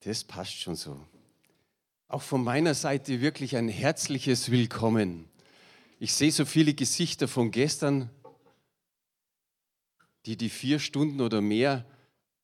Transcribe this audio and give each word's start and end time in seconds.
Das 0.00 0.24
passt 0.24 0.58
schon 0.58 0.76
so. 0.76 0.98
Auch 2.08 2.22
von 2.22 2.42
meiner 2.42 2.74
Seite 2.74 3.20
wirklich 3.20 3.56
ein 3.56 3.68
herzliches 3.68 4.50
Willkommen. 4.50 5.28
Ich 5.98 6.14
sehe 6.14 6.32
so 6.32 6.46
viele 6.46 6.72
Gesichter 6.72 7.28
von 7.28 7.50
gestern, 7.50 8.08
die 10.24 10.38
die 10.38 10.48
vier 10.48 10.78
Stunden 10.78 11.20
oder 11.20 11.42
mehr 11.42 11.84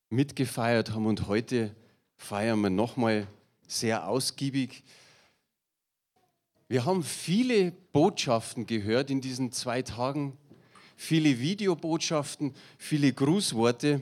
mitgefeiert 0.09 0.91
haben 0.91 1.07
und 1.07 1.27
heute 1.27 1.75
feiern 2.15 2.61
wir 2.61 2.69
nochmal 2.69 3.27
sehr 3.67 4.07
ausgiebig. 4.07 4.83
Wir 6.67 6.85
haben 6.85 7.03
viele 7.03 7.71
Botschaften 7.91 8.67
gehört 8.67 9.09
in 9.09 9.19
diesen 9.19 9.51
zwei 9.51 9.81
Tagen, 9.81 10.37
viele 10.95 11.39
Videobotschaften, 11.39 12.53
viele 12.77 13.11
Grußworte. 13.11 14.01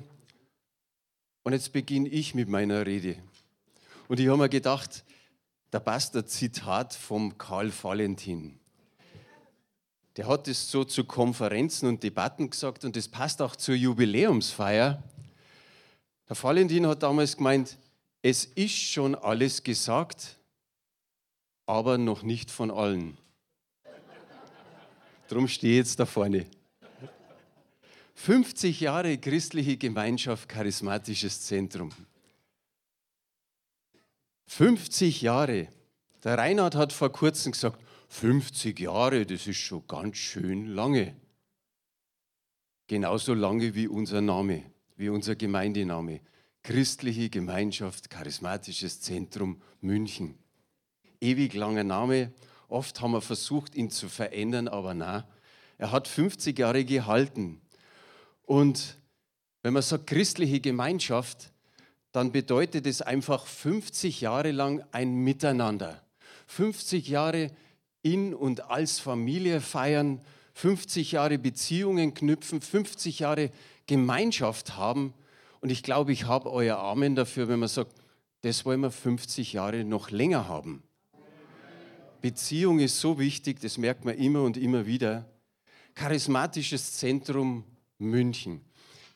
Und 1.43 1.53
jetzt 1.53 1.71
beginne 1.71 2.09
ich 2.09 2.35
mit 2.35 2.49
meiner 2.49 2.85
Rede. 2.85 3.15
Und 4.07 4.19
ich 4.19 4.27
habe 4.27 4.37
mir 4.37 4.49
gedacht, 4.49 5.03
da 5.71 5.79
passt 5.79 6.15
ein 6.15 6.27
Zitat 6.27 6.93
vom 6.93 7.37
Karl 7.37 7.71
Valentin. 7.81 8.59
Der 10.15 10.27
hat 10.27 10.47
es 10.47 10.71
so 10.71 10.85
zu 10.85 11.03
Konferenzen 11.03 11.89
und 11.89 12.03
Debatten 12.03 12.49
gesagt 12.49 12.85
und 12.85 12.95
das 12.95 13.07
passt 13.07 13.41
auch 13.41 13.55
zur 13.55 13.75
Jubiläumsfeier. 13.75 15.03
Der 16.29 16.43
Valentin 16.43 16.87
hat 16.87 17.03
damals 17.03 17.35
gemeint, 17.35 17.77
es 18.21 18.45
ist 18.45 18.75
schon 18.75 19.13
alles 19.15 19.61
gesagt, 19.61 20.37
aber 21.65 21.97
noch 21.97 22.23
nicht 22.23 22.49
von 22.49 22.71
allen. 22.71 23.17
Drum 25.27 25.47
stehe 25.47 25.73
ich 25.73 25.77
jetzt 25.79 25.99
da 25.99 26.05
vorne. 26.05 26.45
50 28.15 28.79
Jahre 28.79 29.17
christliche 29.17 29.75
Gemeinschaft, 29.75 30.47
charismatisches 30.47 31.41
Zentrum. 31.41 31.91
50 34.47 35.21
Jahre. 35.21 35.67
Der 36.23 36.37
Reinhard 36.37 36.75
hat 36.75 36.93
vor 36.93 37.11
kurzem 37.11 37.51
gesagt, 37.51 37.81
50 38.09 38.79
Jahre, 38.79 39.25
das 39.25 39.47
ist 39.47 39.57
schon 39.57 39.87
ganz 39.87 40.17
schön 40.17 40.67
lange. 40.67 41.15
Genauso 42.87 43.33
lange 43.33 43.73
wie 43.75 43.87
unser 43.87 44.21
Name, 44.21 44.63
wie 44.95 45.09
unser 45.09 45.35
Gemeindename. 45.35 46.21
Christliche 46.61 47.29
Gemeinschaft, 47.29 48.09
charismatisches 48.09 49.01
Zentrum 49.01 49.61
München. 49.81 50.37
Ewig 51.19 51.53
langer 51.53 51.83
Name. 51.83 52.31
Oft 52.67 53.01
haben 53.01 53.11
wir 53.11 53.21
versucht, 53.21 53.75
ihn 53.75 53.89
zu 53.89 54.09
verändern, 54.09 54.67
aber 54.67 54.93
na, 54.93 55.27
er 55.77 55.91
hat 55.91 56.07
50 56.07 56.57
Jahre 56.57 56.85
gehalten. 56.85 57.61
Und 58.43 58.97
wenn 59.61 59.73
man 59.73 59.83
sagt 59.83 60.07
christliche 60.07 60.59
Gemeinschaft, 60.59 61.51
dann 62.15 62.31
bedeutet 62.31 62.87
es 62.87 63.01
einfach 63.01 63.45
50 63.45 64.21
Jahre 64.21 64.51
lang 64.51 64.83
ein 64.91 65.15
Miteinander. 65.15 66.01
50 66.47 67.07
Jahre 67.07 67.51
in 68.01 68.33
und 68.33 68.69
als 68.69 68.99
Familie 68.99 69.59
feiern, 69.59 70.21
50 70.53 71.13
Jahre 71.13 71.37
Beziehungen 71.37 72.13
knüpfen, 72.13 72.61
50 72.61 73.19
Jahre 73.19 73.49
Gemeinschaft 73.87 74.77
haben 74.77 75.13
und 75.65 75.71
ich 75.71 75.83
glaube, 75.83 76.11
ich 76.13 76.25
habe 76.25 76.51
euer 76.51 76.77
Amen 76.77 77.15
dafür, 77.15 77.47
wenn 77.47 77.59
man 77.59 77.69
sagt, 77.69 77.91
das 78.41 78.65
wollen 78.65 78.81
wir 78.81 78.91
50 78.91 79.53
Jahre 79.53 79.83
noch 79.83 80.11
länger 80.11 80.47
haben. 80.47 80.83
Beziehung 82.21 82.79
ist 82.79 82.99
so 82.99 83.19
wichtig, 83.19 83.59
das 83.59 83.77
merkt 83.77 84.05
man 84.05 84.15
immer 84.15 84.43
und 84.43 84.57
immer 84.57 84.85
wieder. 84.85 85.25
Charismatisches 85.95 86.93
Zentrum 86.97 87.63
München. 87.97 88.61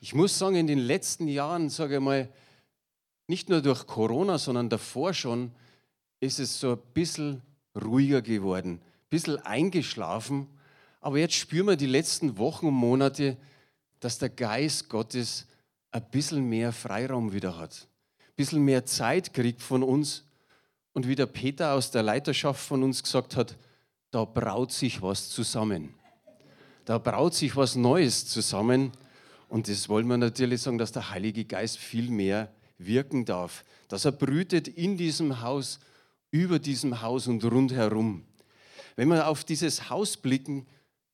Ich 0.00 0.14
muss 0.14 0.38
sagen, 0.38 0.56
in 0.56 0.66
den 0.66 0.80
letzten 0.80 1.28
Jahren, 1.28 1.68
sage 1.68 1.94
ich 1.94 2.00
mal, 2.00 2.28
nicht 3.30 3.48
nur 3.48 3.62
durch 3.62 3.86
Corona, 3.86 4.38
sondern 4.38 4.68
davor 4.68 5.14
schon, 5.14 5.52
ist 6.18 6.40
es 6.40 6.58
so 6.58 6.72
ein 6.72 6.78
bisschen 6.92 7.40
ruhiger 7.80 8.22
geworden, 8.22 8.72
ein 8.72 9.08
bisschen 9.08 9.38
eingeschlafen. 9.38 10.48
Aber 11.00 11.16
jetzt 11.16 11.34
spüren 11.34 11.68
wir 11.68 11.76
die 11.76 11.86
letzten 11.86 12.38
Wochen 12.38 12.66
und 12.66 12.74
Monate, 12.74 13.36
dass 14.00 14.18
der 14.18 14.30
Geist 14.30 14.88
Gottes 14.88 15.46
ein 15.92 16.04
bisschen 16.10 16.48
mehr 16.48 16.72
Freiraum 16.72 17.32
wieder 17.32 17.56
hat, 17.56 17.86
ein 18.18 18.34
bisschen 18.34 18.64
mehr 18.64 18.84
Zeit 18.84 19.32
kriegt 19.32 19.62
von 19.62 19.84
uns. 19.84 20.24
Und 20.92 21.06
wie 21.06 21.14
der 21.14 21.26
Peter 21.26 21.74
aus 21.74 21.92
der 21.92 22.02
Leiterschaft 22.02 22.60
von 22.60 22.82
uns 22.82 23.00
gesagt 23.00 23.36
hat, 23.36 23.56
da 24.10 24.24
braut 24.24 24.72
sich 24.72 25.02
was 25.02 25.30
zusammen. 25.30 25.94
Da 26.84 26.98
braut 26.98 27.34
sich 27.34 27.54
was 27.54 27.76
Neues 27.76 28.26
zusammen. 28.26 28.90
Und 29.48 29.68
das 29.68 29.88
wollen 29.88 30.08
wir 30.08 30.16
natürlich 30.16 30.62
sagen, 30.62 30.78
dass 30.78 30.90
der 30.90 31.10
Heilige 31.10 31.44
Geist 31.44 31.78
viel 31.78 32.10
mehr 32.10 32.50
wirken 32.84 33.24
darf. 33.24 33.64
Dass 33.88 34.04
er 34.04 34.12
brütet 34.12 34.68
in 34.68 34.96
diesem 34.96 35.40
Haus, 35.40 35.80
über 36.30 36.58
diesem 36.58 37.02
Haus 37.02 37.26
und 37.26 37.44
rundherum. 37.44 38.24
Wenn 38.96 39.08
wir 39.08 39.28
auf 39.28 39.44
dieses 39.44 39.90
Haus 39.90 40.16
blicken, 40.16 40.66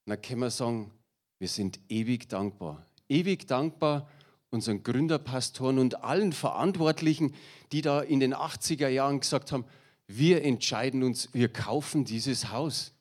dann 0.07 0.21
können 0.21 0.41
wir 0.41 0.51
sagen, 0.51 0.91
wir 1.39 1.49
sind 1.49 1.79
ewig 1.89 2.29
dankbar. 2.29 2.87
Ewig 3.09 3.47
dankbar 3.47 4.09
unseren 4.51 4.83
Gründerpastoren 4.83 5.79
und 5.79 6.03
allen 6.03 6.33
Verantwortlichen, 6.33 7.35
die 7.73 7.83
da 7.83 8.01
in 8.01 8.21
den 8.21 8.35
80er 8.35 8.89
Jahren 8.89 9.21
gesagt 9.21 9.53
haben, 9.53 9.65
wir 10.09 10.43
entscheiden 10.43 11.03
uns, 11.03 11.29
wir 11.33 11.53
kaufen 11.53 12.05
dieses 12.05 12.51
Haus. 12.51 12.93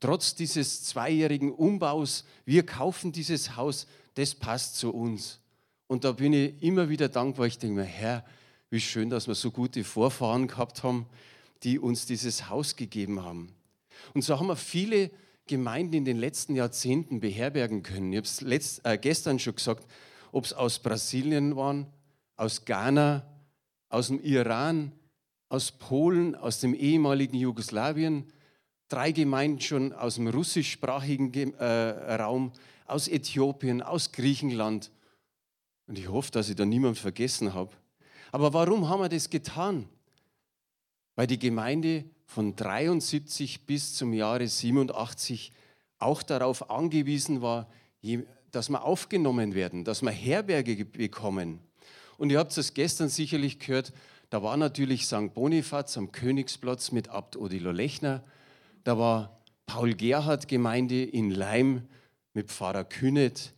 Trotz 0.00 0.34
dieses 0.34 0.84
zweijährigen 0.84 1.52
Umbaus, 1.52 2.24
wir 2.44 2.64
kaufen 2.64 3.12
dieses 3.12 3.56
Haus, 3.56 3.86
das 4.14 4.34
passt 4.34 4.76
zu 4.76 4.92
uns. 4.92 5.40
Und 5.86 6.04
da 6.04 6.12
bin 6.12 6.32
ich 6.32 6.62
immer 6.62 6.88
wieder 6.88 7.08
dankbar. 7.08 7.46
Ich 7.46 7.58
denke 7.58 7.80
mir, 7.80 7.84
Herr, 7.84 8.24
wie 8.70 8.80
schön, 8.80 9.10
dass 9.10 9.28
wir 9.28 9.34
so 9.34 9.50
gute 9.50 9.84
Vorfahren 9.84 10.48
gehabt 10.48 10.82
haben, 10.82 11.06
die 11.62 11.78
uns 11.78 12.06
dieses 12.06 12.48
Haus 12.48 12.76
gegeben 12.76 13.22
haben. 13.22 13.54
Und 14.14 14.22
so 14.22 14.38
haben 14.38 14.48
wir 14.48 14.56
viele 14.56 15.10
Gemeinden 15.46 15.94
in 15.94 16.04
den 16.04 16.16
letzten 16.16 16.56
Jahrzehnten 16.56 17.20
beherbergen 17.20 17.82
können. 17.82 18.12
Ich 18.12 18.18
habe 18.18 18.56
es 18.56 18.80
äh, 18.80 18.98
gestern 19.00 19.38
schon 19.38 19.54
gesagt, 19.54 19.86
ob 20.32 20.44
es 20.44 20.52
aus 20.52 20.80
Brasilien 20.80 21.54
waren, 21.56 21.86
aus 22.36 22.64
Ghana, 22.64 23.24
aus 23.88 24.08
dem 24.08 24.20
Iran, 24.20 24.92
aus 25.48 25.70
Polen, 25.70 26.34
aus 26.34 26.60
dem 26.60 26.74
ehemaligen 26.74 27.36
Jugoslawien, 27.36 28.24
drei 28.88 29.12
Gemeinden 29.12 29.60
schon 29.60 29.92
aus 29.92 30.16
dem 30.16 30.26
russischsprachigen 30.26 31.54
äh, 31.54 32.14
Raum, 32.14 32.52
aus 32.86 33.08
Äthiopien, 33.08 33.82
aus 33.82 34.12
Griechenland. 34.12 34.90
Und 35.86 35.98
ich 35.98 36.08
hoffe, 36.08 36.30
dass 36.30 36.48
ich 36.48 36.56
da 36.56 36.64
niemand 36.64 36.98
vergessen 36.98 37.54
habe. 37.54 37.72
Aber 38.32 38.52
warum 38.52 38.88
haben 38.88 39.00
wir 39.00 39.08
das 39.08 39.30
getan? 39.30 39.88
Weil 41.14 41.26
die 41.26 41.38
Gemeinde 41.38 42.04
von 42.26 42.56
73 42.56 43.66
bis 43.66 43.94
zum 43.94 44.12
Jahre 44.12 44.46
87 44.46 45.52
auch 45.98 46.22
darauf 46.22 46.70
angewiesen 46.70 47.40
war, 47.40 47.68
dass 48.50 48.68
wir 48.68 48.84
aufgenommen 48.84 49.54
werden, 49.54 49.84
dass 49.84 50.02
wir 50.02 50.10
Herberge 50.10 50.84
bekommen. 50.84 51.60
Und 52.18 52.30
ihr 52.30 52.38
habt 52.38 52.56
es 52.56 52.74
gestern 52.74 53.08
sicherlich 53.08 53.58
gehört, 53.58 53.92
da 54.30 54.42
war 54.42 54.56
natürlich 54.56 55.06
St. 55.06 55.34
Bonifaz 55.34 55.96
am 55.96 56.10
Königsplatz 56.10 56.90
mit 56.90 57.08
Abt 57.08 57.36
Odilo 57.36 57.70
Lechner, 57.70 58.24
da 58.82 58.98
war 58.98 59.40
Paul 59.66 59.94
Gerhard 59.94 60.48
Gemeinde 60.48 61.04
in 61.04 61.30
Leim 61.30 61.86
mit 62.34 62.48
Pfarrer 62.50 62.84
Kühnet 62.84 63.52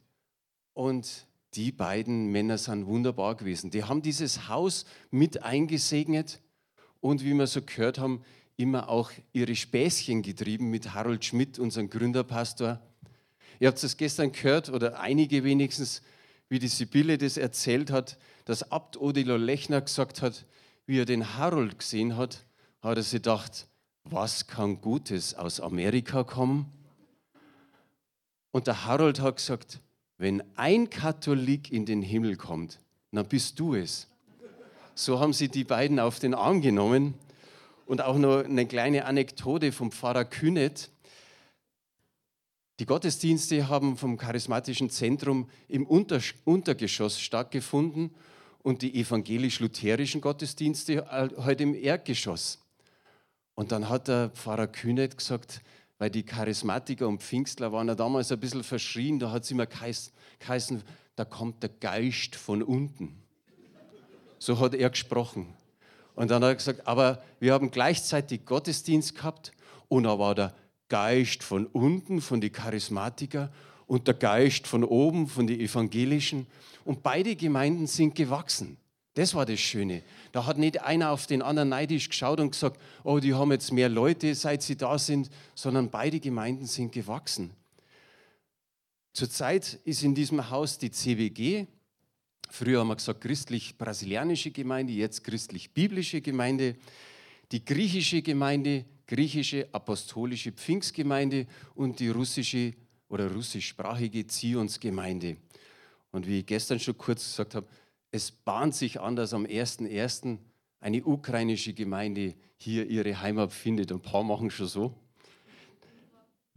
und 0.75 1.27
die 1.54 1.72
beiden 1.72 2.31
Männer 2.31 2.59
sind 2.59 2.86
wunderbar 2.86 3.34
gewesen. 3.36 3.70
Die 3.70 3.84
haben 3.84 4.03
dieses 4.03 4.48
Haus 4.48 4.84
mit 5.10 5.42
eingesegnet 5.42 6.41
und 7.00 7.25
wie 7.25 7.34
wir 7.34 7.47
so 7.47 7.62
gehört 7.62 7.98
haben, 7.98 8.22
immer 8.56 8.88
auch 8.88 9.10
ihre 9.32 9.54
Späßchen 9.54 10.22
getrieben 10.22 10.69
mit 10.69 10.94
Harold 10.94 11.25
Schmidt, 11.25 11.59
unserem 11.59 11.88
Gründerpastor. 11.88 12.81
Ihr 13.60 13.69
habt 13.69 13.82
es 13.82 13.97
gestern 13.97 14.32
gehört, 14.32 14.69
oder 14.69 15.00
einige 15.00 15.44
wenigstens, 15.44 16.03
wie 16.48 16.59
die 16.59 16.69
Sibylle 16.69 17.19
das 17.19 17.36
erzählt 17.36 17.91
hat, 17.91 18.19
dass 18.44 18.70
Abt 18.70 18.97
Odilo 19.00 19.36
Lechner 19.36 19.80
gesagt 19.80 20.22
hat, 20.22 20.44
wie 20.86 20.98
er 20.98 21.04
den 21.04 21.36
Harold 21.36 21.78
gesehen 21.78 22.16
hat, 22.16 22.47
hat 22.80 22.97
er 22.97 23.03
sich 23.03 23.22
gedacht, 23.22 23.68
was 24.04 24.47
kann 24.47 24.80
Gutes 24.80 25.34
aus 25.34 25.60
Amerika 25.60 26.24
kommen? 26.24 26.72
Und 28.51 28.66
der 28.66 28.86
Harold 28.86 29.21
hat 29.21 29.36
gesagt, 29.36 29.80
wenn 30.18 30.42
ein 30.56 30.91
Katholik 30.91 31.72
in 31.72 31.86
den 31.86 32.03
Himmel 32.03 32.36
kommt, 32.36 32.80
dann 33.12 33.26
bist 33.26 33.59
du 33.59 33.74
es. 33.74 34.09
So 34.94 35.20
haben 35.20 35.32
sie 35.32 35.48
die 35.48 35.65
beiden 35.65 36.00
auf 36.00 36.18
den 36.18 36.34
Arm 36.34 36.60
genommen. 36.60 37.15
Und 37.86 38.03
auch 38.03 38.18
noch 38.18 38.44
eine 38.44 38.66
kleine 38.66 39.06
Anekdote 39.06 39.72
vom 39.72 39.92
Pfarrer 39.92 40.26
Kühnet. 40.26 40.91
Die 42.80 42.84
Gottesdienste 42.84 43.68
haben 43.68 43.97
vom 43.97 44.18
charismatischen 44.18 44.91
Zentrum 44.91 45.48
im 45.68 45.86
Unter 45.86 46.20
Untergeschoss 46.44 47.18
stattgefunden 47.20 48.10
und 48.62 48.82
die 48.82 49.00
evangelisch-lutherischen 49.00 50.20
Gottesdienste 50.20 51.34
heute 51.38 51.62
im 51.62 51.74
Erdgeschoss. 51.74 52.59
Und 53.54 53.72
dann 53.72 53.88
hat 53.88 54.09
der 54.09 54.30
Pfarrer 54.30 54.66
Kühnet 54.66 55.16
gesagt, 55.16 55.62
weil 55.98 56.10
die 56.10 56.22
Charismatiker 56.22 57.09
und 57.09 57.22
Pfingstler 57.22 57.72
waren 57.72 57.89
ja 57.89 57.95
damals 57.95 58.30
ein 58.30 58.41
bisschen 58.41 58.62
verschrien, 58.62 59.18
da 59.18 59.30
hat 59.30 59.45
es 59.45 59.50
immer 59.50 59.66
geheißen, 59.66 60.83
da 61.16 61.24
kommt 61.24 61.62
der 61.62 61.71
Geist 61.71 62.36
von 62.36 62.62
unten. 62.62 63.21
So 64.39 64.60
hat 64.60 64.74
er 64.74 64.91
gesprochen. 64.91 65.53
Und 66.15 66.30
dann 66.30 66.42
hat 66.42 66.50
er 66.50 66.54
gesagt, 66.54 66.86
aber 66.86 67.22
wir 67.41 67.53
haben 67.53 67.71
gleichzeitig 67.71 68.45
Gottesdienst 68.45 69.16
gehabt 69.16 69.53
und 69.89 70.04
da 70.04 70.18
war 70.18 70.34
der 70.34 70.54
Geist 70.89 71.42
von 71.42 71.66
unten, 71.66 72.21
von 72.21 72.41
den 72.41 72.53
Charismatiker 72.53 73.53
und 73.86 74.06
der 74.06 74.15
Geist 74.15 74.66
von 74.66 74.84
oben, 74.84 75.27
von 75.27 75.47
den 75.47 75.60
Evangelischen. 75.60 76.47
Und 76.84 77.03
beide 77.03 77.36
Gemeinden 77.36 77.86
sind 77.86 78.15
gewachsen. 78.15 78.78
Das 79.18 79.34
war 79.34 79.44
das 79.44 79.59
Schöne. 79.59 80.04
Da 80.30 80.47
hat 80.47 80.59
nicht 80.59 80.80
einer 80.80 81.10
auf 81.10 81.26
den 81.26 81.42
anderen 81.42 81.70
neidisch 81.70 82.09
geschaut 82.09 82.38
und 82.38 82.53
gesagt, 82.53 82.80
oh, 83.03 83.18
die 83.18 83.34
haben 83.34 83.50
jetzt 83.50 83.72
mehr 83.72 83.88
Leute, 83.88 84.32
seit 84.36 84.62
sie 84.62 84.76
da 84.76 84.97
sind, 84.97 85.28
sondern 85.56 85.91
beide 85.91 86.20
Gemeinden 86.20 86.66
sind 86.66 86.92
gewachsen. 86.92 87.50
Zurzeit 89.12 89.80
ist 89.84 90.04
in 90.04 90.15
diesem 90.15 90.50
Haus 90.50 90.78
die 90.78 90.92
CBG, 90.92 91.66
früher 92.48 92.78
haben 92.78 92.86
wir 92.86 92.94
gesagt 92.94 93.20
christlich-brasilianische 93.20 94.53
Gemeinde, 94.53 94.92
jetzt 94.92 95.24
christlich-biblische 95.24 96.20
Gemeinde, 96.20 96.76
die 97.50 97.65
griechische 97.65 98.22
Gemeinde, 98.22 98.84
griechische 99.09 99.68
apostolische 99.72 100.53
Pfingstgemeinde 100.53 101.48
und 101.74 101.98
die 101.98 102.10
russische 102.10 102.72
oder 103.09 103.32
russischsprachige 103.32 104.28
Zionsgemeinde. 104.28 105.38
Und 106.12 106.28
wie 106.28 106.38
ich 106.38 106.47
gestern 106.47 106.78
schon 106.78 106.97
kurz 106.97 107.24
gesagt 107.24 107.56
habe, 107.56 107.66
es 108.10 108.31
bahnt 108.31 108.75
sich 108.75 109.01
an, 109.01 109.16
dass 109.16 109.34
am 109.34 109.45
1.1. 109.45 110.39
eine 110.81 111.05
ukrainische 111.05 111.75
Gemeinde 111.75 112.34
hier 112.57 112.87
ihre 112.87 113.21
Heimat 113.21 113.53
findet. 113.53 113.93
Ein 113.93 114.01
paar 114.01 114.22
machen 114.22 114.51
schon 114.51 114.66
so. 114.66 114.95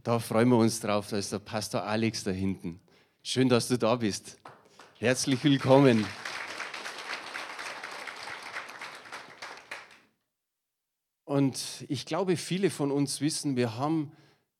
Da 0.02 0.18
freuen 0.18 0.48
wir 0.48 0.56
uns 0.56 0.80
drauf, 0.80 1.08
da 1.10 1.18
ist 1.18 1.32
der 1.32 1.38
Pastor 1.38 1.84
Alex 1.84 2.24
da 2.24 2.30
hinten. 2.30 2.80
Schön, 3.22 3.48
dass 3.48 3.68
du 3.68 3.78
da 3.78 3.96
bist. 3.96 4.38
Herzlich 4.98 5.44
willkommen. 5.44 6.04
Und 11.24 11.84
ich 11.88 12.04
glaube, 12.04 12.36
viele 12.36 12.68
von 12.70 12.90
uns 12.90 13.20
wissen, 13.20 13.56
wir 13.56 13.76
haben 13.76 14.12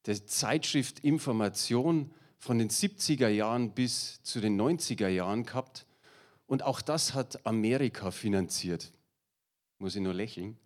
die 0.06 0.24
Zeitschrift 0.24 1.00
Information 1.00 2.12
von 2.38 2.58
den 2.58 2.70
70er 2.70 3.28
Jahren 3.28 3.72
bis 3.72 4.22
zu 4.22 4.40
den 4.40 4.60
90er 4.60 5.08
Jahren 5.08 5.44
gehabt. 5.44 5.86
Und 6.52 6.64
auch 6.64 6.82
das 6.82 7.14
hat 7.14 7.46
Amerika 7.46 8.10
finanziert. 8.10 8.92
Muss 9.78 9.96
ich 9.96 10.02
nur 10.02 10.12
lächeln? 10.12 10.58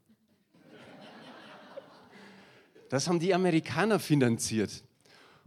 Das 2.88 3.06
haben 3.06 3.20
die 3.20 3.32
Amerikaner 3.32 4.00
finanziert 4.00 4.82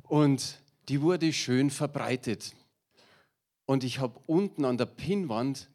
und 0.03 0.61
die 0.87 1.01
wurde 1.01 1.33
schön 1.33 1.69
verbreitet. 1.69 2.55
Und 3.65 3.83
ich 3.83 3.99
habe 3.99 4.17
unten 4.27 4.63
an 4.63 4.77
der 4.77 4.85
Pinnwand 4.85 5.69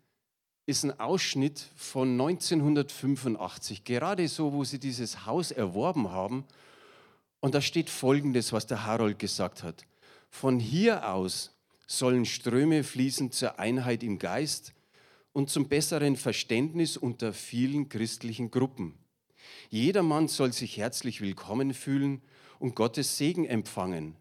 ist 0.64 0.82
ein 0.82 0.98
Ausschnitt 0.98 1.68
von 1.76 2.12
1985, 2.12 3.84
gerade 3.84 4.26
so, 4.28 4.54
wo 4.54 4.64
sie 4.64 4.78
dieses 4.78 5.26
Haus 5.26 5.50
erworben 5.50 6.10
haben. 6.10 6.46
Und 7.40 7.54
da 7.54 7.60
steht 7.60 7.90
Folgendes, 7.90 8.50
was 8.54 8.66
der 8.66 8.86
Harold 8.86 9.18
gesagt 9.18 9.62
hat. 9.62 9.84
Von 10.30 10.58
hier 10.58 11.12
aus 11.12 11.53
sollen 11.86 12.24
Ströme 12.24 12.84
fließen 12.84 13.30
zur 13.32 13.58
Einheit 13.58 14.02
im 14.02 14.18
Geist 14.18 14.72
und 15.32 15.50
zum 15.50 15.68
besseren 15.68 16.16
Verständnis 16.16 16.96
unter 16.96 17.32
vielen 17.32 17.88
christlichen 17.88 18.50
Gruppen. 18.50 18.94
Jedermann 19.68 20.28
soll 20.28 20.52
sich 20.52 20.76
herzlich 20.76 21.20
willkommen 21.20 21.74
fühlen 21.74 22.22
und 22.58 22.74
Gottes 22.76 23.18
Segen 23.18 23.44
empfangen. 23.44 24.16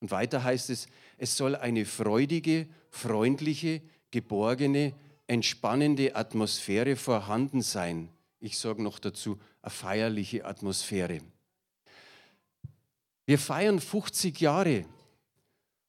Und 0.00 0.10
weiter 0.10 0.42
heißt 0.42 0.70
es, 0.70 0.88
es 1.18 1.36
soll 1.36 1.56
eine 1.56 1.84
freudige, 1.84 2.66
freundliche, 2.90 3.82
geborgene, 4.10 4.94
entspannende 5.26 6.16
Atmosphäre 6.16 6.96
vorhanden 6.96 7.62
sein. 7.62 8.08
Ich 8.40 8.58
sage 8.58 8.82
noch 8.82 8.98
dazu, 8.98 9.38
eine 9.62 9.70
feierliche 9.70 10.44
Atmosphäre. 10.44 11.20
Wir 13.26 13.38
feiern 13.38 13.80
50 13.80 14.38
Jahre 14.40 14.84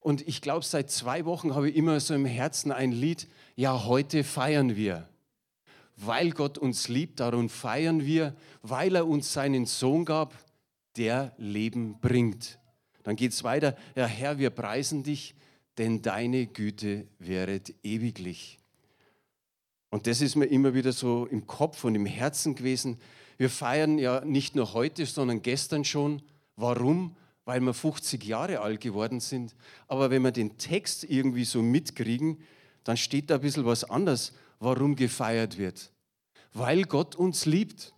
und 0.06 0.28
ich 0.28 0.42
glaube, 0.42 0.64
seit 0.64 0.90
zwei 0.90 1.26
Wochen 1.26 1.56
habe 1.56 1.70
ich 1.70 1.76
immer 1.76 2.00
so 2.00 2.14
im 2.14 2.26
Herzen 2.26 2.72
ein 2.72 2.92
Lied, 2.92 3.28
ja, 3.56 3.86
heute 3.86 4.24
feiern 4.24 4.76
wir 4.76 5.08
weil 5.98 6.32
Gott 6.32 6.58
uns 6.58 6.88
liebt, 6.88 7.20
darum 7.20 7.50
feiern 7.50 8.06
wir, 8.06 8.36
weil 8.62 8.96
er 8.96 9.08
uns 9.08 9.34
seinen 9.34 9.66
Sohn 9.66 10.06
gab, 10.06 10.34
der 10.98 11.34
Leben 11.38 12.00
bringt. 12.00 12.60
Dann 13.04 13.16
geht 13.16 13.32
es 13.32 13.44
weiter, 13.44 13.76
ja 13.96 14.06
Herr, 14.06 14.40
wir 14.40 14.50
preisen 14.50 15.04
dich, 15.04 15.36
denn 15.78 16.02
deine 16.02 16.48
Güte 16.48 17.08
wäret 17.20 17.74
ewiglich. 17.84 18.60
Und 19.90 20.08
das 20.08 20.22
ist 20.22 20.36
mir 20.36 20.46
immer 20.46 20.74
wieder 20.74 20.92
so 20.92 21.26
im 21.26 21.48
Kopf 21.48 21.84
und 21.84 21.96
im 21.96 22.06
Herzen 22.06 22.56
gewesen. 22.56 22.98
Wir 23.38 23.50
feiern 23.50 23.98
ja 23.98 24.24
nicht 24.26 24.56
nur 24.56 24.74
heute, 24.74 25.06
sondern 25.06 25.42
gestern 25.42 25.86
schon. 25.86 26.22
Warum? 26.56 27.16
Weil 27.46 27.62
wir 27.62 27.74
50 27.74 28.24
Jahre 28.24 28.60
alt 28.60 28.82
geworden 28.82 29.20
sind. 29.20 29.56
Aber 29.88 30.10
wenn 30.10 30.24
wir 30.24 30.32
den 30.32 30.58
Text 30.58 31.04
irgendwie 31.04 31.46
so 31.46 31.62
mitkriegen, 31.62 32.40
dann 32.84 32.98
steht 32.98 33.30
da 33.30 33.36
ein 33.36 33.42
bisschen 33.42 33.66
was 33.66 33.84
anderes 33.84 34.34
warum 34.60 34.96
gefeiert 34.96 35.58
wird. 35.58 35.92
Weil 36.54 36.84
Gott 36.84 37.16
uns 37.16 37.46
liebt. 37.46 37.94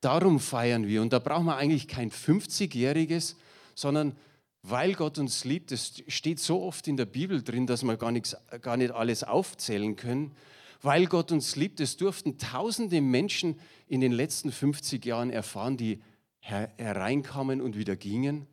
Darum 0.00 0.40
feiern 0.40 0.86
wir. 0.86 1.02
Und 1.02 1.12
da 1.12 1.18
brauchen 1.18 1.46
wir 1.46 1.56
eigentlich 1.56 1.86
kein 1.86 2.10
50-jähriges, 2.10 3.36
sondern 3.74 4.16
weil 4.62 4.94
Gott 4.94 5.18
uns 5.18 5.44
liebt. 5.44 5.70
Das 5.70 6.02
steht 6.08 6.40
so 6.40 6.62
oft 6.62 6.88
in 6.88 6.96
der 6.96 7.06
Bibel 7.06 7.42
drin, 7.42 7.66
dass 7.66 7.84
wir 7.84 7.96
gar, 7.96 8.10
nichts, 8.10 8.36
gar 8.60 8.76
nicht 8.76 8.92
alles 8.92 9.22
aufzählen 9.22 9.96
können. 9.96 10.32
Weil 10.80 11.06
Gott 11.06 11.30
uns 11.30 11.54
liebt, 11.54 11.78
es 11.78 11.96
durften 11.96 12.38
tausende 12.38 13.00
Menschen 13.00 13.58
in 13.86 14.00
den 14.00 14.10
letzten 14.10 14.50
50 14.50 15.04
Jahren 15.04 15.30
erfahren, 15.30 15.76
die 15.76 16.02
hereinkamen 16.42 17.60
und 17.60 17.76
wieder 17.76 17.96
gingen. 17.96 18.46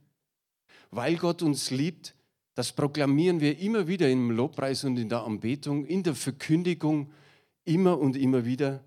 Weil 0.92 1.18
Gott 1.18 1.42
uns 1.42 1.72
liebt, 1.72 2.16
das 2.56 2.72
proklamieren 2.74 3.40
wir 3.40 3.60
immer 3.60 3.88
wieder 3.88 4.10
im 4.10 4.32
Lobpreis 4.32 4.84
und 4.84 4.98
in 4.98 5.10
der 5.10 5.24
Anbetung, 5.24 5.86
in 5.86 6.04
der 6.04 6.16
Verkündigung, 6.16 7.12
immer 7.66 8.00
und 8.00 8.16
immer 8.16 8.46
wieder. 8.46 8.84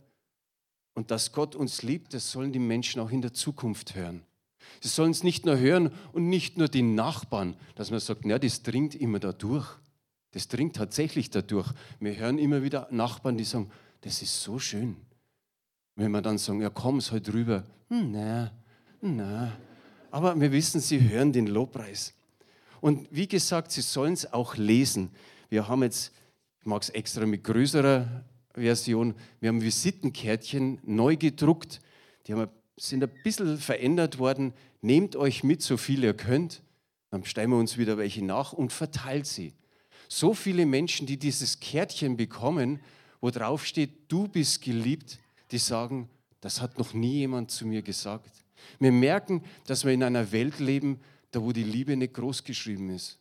Und 0.94 1.10
dass 1.10 1.32
Gott 1.32 1.54
uns 1.54 1.82
liebt, 1.82 2.14
das 2.14 2.30
sollen 2.30 2.52
die 2.52 2.58
Menschen 2.58 3.00
auch 3.00 3.10
in 3.10 3.22
der 3.22 3.32
Zukunft 3.32 3.94
hören. 3.94 4.22
Sie 4.80 4.88
sollen 4.88 5.10
es 5.10 5.22
nicht 5.22 5.46
nur 5.46 5.58
hören 5.58 5.90
und 6.12 6.28
nicht 6.28 6.58
nur 6.58 6.68
die 6.68 6.82
Nachbarn, 6.82 7.56
dass 7.74 7.90
man 7.90 8.00
sagt, 8.00 8.24
ja, 8.24 8.38
das 8.38 8.62
dringt 8.62 8.94
immer 8.94 9.18
da 9.18 9.32
durch. 9.32 9.68
Das 10.32 10.48
dringt 10.48 10.76
tatsächlich 10.76 11.30
dadurch. 11.30 11.70
Wir 12.00 12.16
hören 12.16 12.38
immer 12.38 12.62
wieder 12.62 12.88
Nachbarn, 12.90 13.36
die 13.36 13.44
sagen, 13.44 13.70
das 14.02 14.22
ist 14.22 14.42
so 14.42 14.58
schön. 14.58 14.96
Wenn 15.96 16.10
wir 16.10 16.22
dann 16.22 16.38
sagen, 16.38 16.60
ja, 16.60 16.70
komm, 16.70 16.98
es 16.98 17.12
halt 17.12 17.32
rüber. 17.32 17.64
Hm, 17.88 18.12
na, 18.12 18.52
na. 19.02 19.52
Aber 20.10 20.40
wir 20.40 20.52
wissen, 20.52 20.80
sie 20.80 21.08
hören 21.08 21.32
den 21.32 21.46
Lobpreis. 21.46 22.14
Und 22.80 23.06
wie 23.10 23.28
gesagt, 23.28 23.70
Sie 23.70 23.80
sollen 23.80 24.12
es 24.12 24.32
auch 24.32 24.56
lesen. 24.56 25.10
Wir 25.48 25.68
haben 25.68 25.82
jetzt, 25.82 26.12
ich 26.60 26.66
mag 26.66 26.82
es 26.82 26.90
extra 26.90 27.24
mit 27.26 27.44
größerer 27.44 28.24
Version, 28.54 29.14
wir 29.40 29.50
haben 29.50 29.62
Visitenkärtchen 29.62 30.78
neu 30.84 31.16
gedruckt. 31.16 31.80
Die 32.26 32.34
haben, 32.34 32.50
sind 32.76 33.04
ein 33.04 33.10
bisschen 33.22 33.58
verändert 33.58 34.18
worden. 34.18 34.52
Nehmt 34.80 35.14
euch 35.14 35.44
mit, 35.44 35.62
so 35.62 35.76
viel 35.76 36.02
ihr 36.02 36.14
könnt. 36.14 36.62
Dann 37.10 37.24
stellen 37.24 37.50
wir 37.50 37.58
uns 37.58 37.78
wieder 37.78 37.98
welche 37.98 38.24
nach 38.24 38.52
und 38.52 38.72
verteilt 38.72 39.26
sie. 39.26 39.52
So 40.08 40.34
viele 40.34 40.66
Menschen, 40.66 41.06
die 41.06 41.18
dieses 41.18 41.60
Kärtchen 41.60 42.16
bekommen, 42.16 42.80
wo 43.20 43.30
drauf 43.30 43.64
steht, 43.64 43.90
du 44.08 44.26
bist 44.26 44.60
geliebt, 44.60 45.20
die 45.52 45.58
sagen, 45.58 46.08
das 46.40 46.60
hat 46.60 46.78
noch 46.78 46.92
nie 46.94 47.18
jemand 47.18 47.52
zu 47.52 47.64
mir 47.64 47.82
gesagt. 47.82 48.41
Wir 48.78 48.92
merken, 48.92 49.42
dass 49.66 49.84
wir 49.84 49.92
in 49.92 50.02
einer 50.02 50.32
Welt 50.32 50.58
leben, 50.58 51.00
da 51.30 51.42
wo 51.42 51.52
die 51.52 51.64
Liebe 51.64 51.96
nicht 51.96 52.14
groß 52.14 52.44
geschrieben 52.44 52.90
ist. 52.90 53.18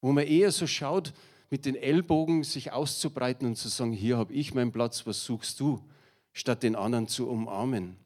Wo 0.00 0.12
man 0.12 0.26
eher 0.26 0.52
so 0.52 0.66
schaut, 0.66 1.12
mit 1.50 1.66
den 1.66 1.74
Ellbogen 1.74 2.44
sich 2.44 2.72
auszubreiten 2.72 3.46
und 3.46 3.56
zu 3.56 3.68
sagen, 3.68 3.92
hier 3.92 4.16
habe 4.16 4.32
ich 4.32 4.54
meinen 4.54 4.72
Platz, 4.72 5.06
was 5.06 5.24
suchst 5.24 5.58
du, 5.60 5.80
statt 6.32 6.62
den 6.62 6.76
anderen 6.76 7.08
zu 7.08 7.28
umarmen. 7.28 7.96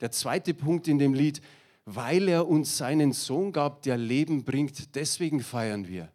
Der 0.00 0.10
zweite 0.10 0.54
Punkt 0.54 0.86
in 0.86 0.98
dem 0.98 1.14
Lied, 1.14 1.40
weil 1.86 2.28
er 2.28 2.46
uns 2.46 2.76
seinen 2.76 3.12
Sohn 3.12 3.52
gab, 3.52 3.82
der 3.82 3.96
Leben 3.96 4.44
bringt, 4.44 4.94
deswegen 4.94 5.40
feiern 5.40 5.88
wir. 5.88 6.12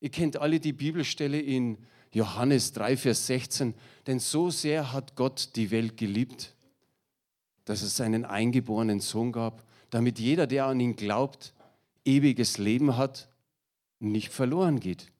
Ihr 0.00 0.08
kennt 0.08 0.38
alle 0.38 0.58
die 0.58 0.72
Bibelstelle 0.72 1.38
in 1.38 1.76
Johannes 2.12 2.72
3, 2.72 2.96
Vers 2.96 3.26
16, 3.26 3.74
denn 4.06 4.18
so 4.18 4.50
sehr 4.50 4.92
hat 4.92 5.14
Gott 5.14 5.50
die 5.56 5.70
Welt 5.70 5.98
geliebt, 5.98 6.54
dass 7.64 7.82
es 7.82 7.96
seinen 7.96 8.24
eingeborenen 8.24 9.00
Sohn 9.00 9.32
gab, 9.32 9.64
damit 9.90 10.18
jeder, 10.18 10.46
der 10.46 10.66
an 10.66 10.80
ihn 10.80 10.96
glaubt, 10.96 11.52
ewiges 12.04 12.58
Leben 12.58 12.96
hat 12.96 13.28
nicht 13.98 14.32
verloren 14.32 14.80
geht. 14.80 15.12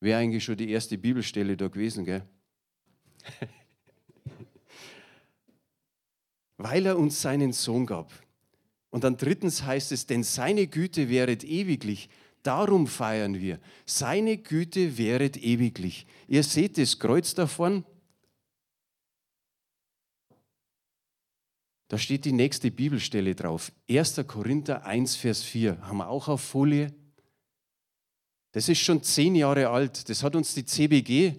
Wäre 0.00 0.20
eigentlich 0.20 0.44
schon 0.44 0.56
die 0.56 0.70
erste 0.70 0.98
Bibelstelle 0.98 1.56
da 1.56 1.68
gewesen, 1.68 2.04
gell? 2.04 2.22
Weil 6.56 6.86
er 6.86 6.98
uns 6.98 7.22
seinen 7.22 7.52
Sohn 7.52 7.86
gab. 7.86 8.12
Und 8.90 9.04
dann 9.04 9.16
drittens 9.16 9.62
heißt 9.62 9.92
es, 9.92 10.06
denn 10.06 10.22
seine 10.22 10.66
Güte 10.66 11.08
wäret 11.08 11.44
ewiglich. 11.44 12.10
Darum 12.42 12.86
feiern 12.88 13.40
wir. 13.40 13.60
Seine 13.86 14.36
Güte 14.36 14.98
wäret 14.98 15.36
ewiglich. 15.36 16.06
Ihr 16.28 16.42
seht 16.42 16.76
das 16.78 16.98
Kreuz 16.98 17.34
davon. 17.34 17.84
Da 21.92 21.98
steht 21.98 22.24
die 22.24 22.32
nächste 22.32 22.70
Bibelstelle 22.70 23.34
drauf. 23.34 23.70
1. 23.86 24.22
Korinther 24.26 24.86
1, 24.86 25.14
Vers 25.14 25.42
4. 25.42 25.78
Haben 25.82 25.98
wir 25.98 26.08
auch 26.08 26.26
auf 26.26 26.40
Folie. 26.40 26.90
Das 28.52 28.70
ist 28.70 28.78
schon 28.78 29.02
zehn 29.02 29.34
Jahre 29.34 29.68
alt. 29.68 30.08
Das 30.08 30.22
hat 30.22 30.34
uns 30.34 30.54
die 30.54 30.64
CBG 30.64 31.34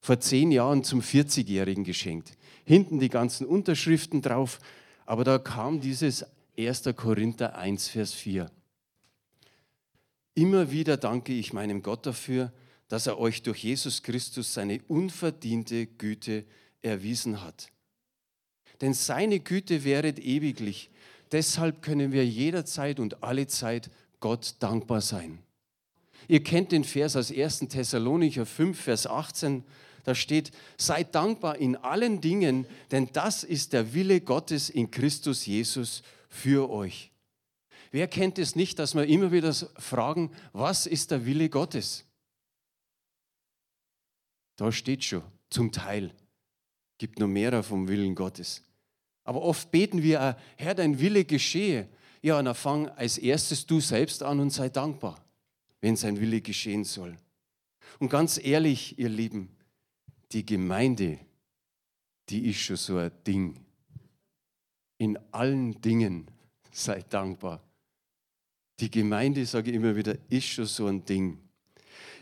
vor 0.00 0.18
zehn 0.18 0.50
Jahren 0.50 0.82
zum 0.82 1.02
40-Jährigen 1.02 1.84
geschenkt. 1.84 2.38
Hinten 2.64 3.00
die 3.00 3.10
ganzen 3.10 3.46
Unterschriften 3.46 4.22
drauf. 4.22 4.60
Aber 5.04 5.24
da 5.24 5.38
kam 5.38 5.78
dieses 5.78 6.24
1. 6.56 6.84
Korinther 6.96 7.58
1, 7.58 7.88
Vers 7.88 8.14
4. 8.14 8.50
Immer 10.32 10.70
wieder 10.70 10.96
danke 10.96 11.34
ich 11.34 11.52
meinem 11.52 11.82
Gott 11.82 12.06
dafür, 12.06 12.50
dass 12.88 13.06
er 13.06 13.18
euch 13.18 13.42
durch 13.42 13.62
Jesus 13.62 14.02
Christus 14.02 14.54
seine 14.54 14.80
unverdiente 14.88 15.86
Güte 15.86 16.46
erwiesen 16.80 17.42
hat. 17.44 17.70
Denn 18.80 18.94
seine 18.94 19.40
Güte 19.40 19.84
wäret 19.84 20.18
ewiglich. 20.18 20.90
Deshalb 21.32 21.82
können 21.82 22.12
wir 22.12 22.24
jederzeit 22.26 23.00
und 23.00 23.22
alle 23.22 23.46
Zeit 23.46 23.90
Gott 24.20 24.54
dankbar 24.60 25.00
sein. 25.00 25.38
Ihr 26.26 26.42
kennt 26.42 26.72
den 26.72 26.84
Vers 26.84 27.16
aus 27.16 27.30
1. 27.30 27.60
Thessalonicher 27.68 28.46
5, 28.46 28.78
Vers 28.78 29.06
18. 29.06 29.64
Da 30.04 30.14
steht, 30.14 30.52
seid 30.76 31.14
dankbar 31.14 31.58
in 31.58 31.76
allen 31.76 32.20
Dingen, 32.20 32.66
denn 32.90 33.08
das 33.12 33.44
ist 33.44 33.72
der 33.72 33.94
Wille 33.94 34.20
Gottes 34.20 34.70
in 34.70 34.90
Christus 34.90 35.46
Jesus 35.46 36.02
für 36.28 36.70
euch. 36.70 37.10
Wer 37.90 38.08
kennt 38.08 38.38
es 38.38 38.54
nicht, 38.54 38.78
dass 38.78 38.94
wir 38.94 39.06
immer 39.06 39.32
wieder 39.32 39.52
fragen, 39.52 40.30
was 40.52 40.86
ist 40.86 41.10
der 41.10 41.24
Wille 41.24 41.48
Gottes? 41.48 42.04
Da 44.56 44.72
steht 44.72 45.04
schon, 45.04 45.22
zum 45.50 45.72
Teil. 45.72 46.12
Gibt 46.98 47.18
nur 47.18 47.28
mehr 47.28 47.62
vom 47.62 47.88
Willen 47.88 48.14
Gottes. 48.14 48.62
Aber 49.28 49.42
oft 49.42 49.70
beten 49.70 50.02
wir, 50.02 50.38
Herr, 50.56 50.74
dein 50.74 51.00
Wille 51.00 51.22
geschehe. 51.22 51.86
Ja, 52.22 52.38
und 52.38 52.46
dann 52.46 52.54
fang 52.54 52.88
als 52.88 53.18
erstes 53.18 53.66
du 53.66 53.78
selbst 53.78 54.22
an 54.22 54.40
und 54.40 54.48
sei 54.48 54.70
dankbar, 54.70 55.22
wenn 55.82 55.96
sein 55.96 56.18
Wille 56.18 56.40
geschehen 56.40 56.82
soll. 56.82 57.14
Und 57.98 58.08
ganz 58.08 58.40
ehrlich, 58.42 58.98
ihr 58.98 59.10
Lieben, 59.10 59.50
die 60.32 60.46
Gemeinde, 60.46 61.18
die 62.30 62.48
ist 62.48 62.60
schon 62.60 62.76
so 62.76 62.96
ein 62.96 63.10
Ding. 63.26 63.60
In 64.96 65.18
allen 65.30 65.78
Dingen 65.82 66.30
seid 66.72 67.12
dankbar. 67.12 67.62
Die 68.80 68.90
Gemeinde, 68.90 69.44
sage 69.44 69.68
ich 69.68 69.76
immer 69.76 69.94
wieder, 69.94 70.16
ist 70.30 70.46
schon 70.46 70.64
so 70.64 70.86
ein 70.86 71.04
Ding. 71.04 71.36